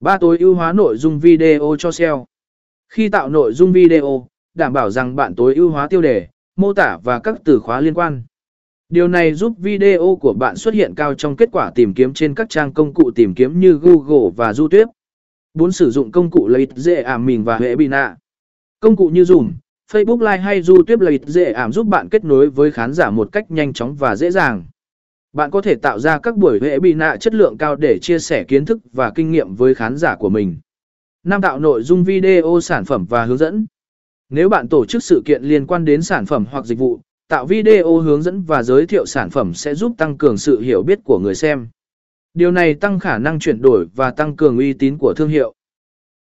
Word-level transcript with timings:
Ba 0.00 0.18
tối 0.18 0.38
ưu 0.38 0.54
hóa 0.54 0.72
nội 0.72 0.96
dung 0.96 1.18
video 1.18 1.76
cho 1.78 1.92
SEO. 1.92 2.26
Khi 2.88 3.08
tạo 3.08 3.28
nội 3.28 3.52
dung 3.52 3.72
video, 3.72 4.26
đảm 4.54 4.72
bảo 4.72 4.90
rằng 4.90 5.16
bạn 5.16 5.34
tối 5.34 5.54
ưu 5.54 5.70
hóa 5.70 5.88
tiêu 5.88 6.02
đề, 6.02 6.28
mô 6.56 6.72
tả 6.72 6.98
và 7.04 7.18
các 7.18 7.36
từ 7.44 7.58
khóa 7.58 7.80
liên 7.80 7.94
quan. 7.94 8.22
Điều 8.88 9.08
này 9.08 9.34
giúp 9.34 9.52
video 9.58 10.18
của 10.20 10.32
bạn 10.32 10.56
xuất 10.56 10.74
hiện 10.74 10.94
cao 10.94 11.14
trong 11.14 11.36
kết 11.36 11.48
quả 11.52 11.70
tìm 11.74 11.94
kiếm 11.94 12.14
trên 12.14 12.34
các 12.34 12.48
trang 12.48 12.72
công 12.72 12.94
cụ 12.94 13.10
tìm 13.14 13.34
kiếm 13.34 13.60
như 13.60 13.72
Google 13.82 14.30
và 14.36 14.52
YouTube. 14.58 14.92
4. 15.54 15.72
Sử 15.72 15.90
dụng 15.90 16.12
công 16.12 16.30
cụ 16.30 16.48
lợi 16.48 16.66
dễ 16.74 17.02
ảm 17.02 17.26
mình 17.26 17.44
và 17.44 17.58
hệ 17.58 17.76
bị 17.76 17.88
nạ. 17.88 18.16
Công 18.80 18.96
cụ 18.96 19.08
như 19.08 19.22
Zoom, 19.22 19.50
Facebook 19.92 20.18
Live 20.18 20.38
hay 20.38 20.62
YouTube 20.68 21.04
lợi 21.04 21.20
dễ 21.26 21.52
ảm 21.52 21.72
giúp 21.72 21.86
bạn 21.86 22.08
kết 22.08 22.24
nối 22.24 22.50
với 22.50 22.70
khán 22.70 22.92
giả 22.92 23.10
một 23.10 23.28
cách 23.32 23.50
nhanh 23.50 23.72
chóng 23.72 23.94
và 23.94 24.16
dễ 24.16 24.30
dàng. 24.30 24.64
Bạn 25.36 25.50
có 25.50 25.60
thể 25.60 25.74
tạo 25.74 25.98
ra 25.98 26.18
các 26.18 26.36
buổi 26.36 26.58
hệ 26.62 26.78
bị 26.78 26.94
nạ 26.94 27.16
chất 27.20 27.34
lượng 27.34 27.58
cao 27.58 27.76
để 27.76 27.98
chia 28.02 28.18
sẻ 28.18 28.44
kiến 28.44 28.64
thức 28.64 28.78
và 28.92 29.12
kinh 29.14 29.30
nghiệm 29.30 29.54
với 29.54 29.74
khán 29.74 29.96
giả 29.96 30.16
của 30.16 30.28
mình. 30.28 30.56
Năm 31.24 31.40
tạo 31.40 31.58
nội 31.58 31.82
dung 31.82 32.04
video 32.04 32.60
sản 32.62 32.84
phẩm 32.84 33.06
và 33.08 33.24
hướng 33.24 33.38
dẫn. 33.38 33.66
Nếu 34.30 34.48
bạn 34.48 34.68
tổ 34.68 34.84
chức 34.86 35.02
sự 35.02 35.22
kiện 35.24 35.42
liên 35.42 35.66
quan 35.66 35.84
đến 35.84 36.02
sản 36.02 36.26
phẩm 36.26 36.44
hoặc 36.50 36.64
dịch 36.66 36.78
vụ, 36.78 37.00
tạo 37.28 37.46
video 37.46 37.98
hướng 37.98 38.22
dẫn 38.22 38.42
và 38.42 38.62
giới 38.62 38.86
thiệu 38.86 39.06
sản 39.06 39.30
phẩm 39.30 39.54
sẽ 39.54 39.74
giúp 39.74 39.92
tăng 39.98 40.18
cường 40.18 40.36
sự 40.36 40.60
hiểu 40.60 40.82
biết 40.82 40.98
của 41.04 41.18
người 41.18 41.34
xem. 41.34 41.68
Điều 42.34 42.50
này 42.50 42.74
tăng 42.74 42.98
khả 42.98 43.18
năng 43.18 43.38
chuyển 43.38 43.62
đổi 43.62 43.86
và 43.94 44.10
tăng 44.10 44.36
cường 44.36 44.58
uy 44.58 44.72
tín 44.72 44.98
của 44.98 45.14
thương 45.16 45.28
hiệu. 45.28 45.54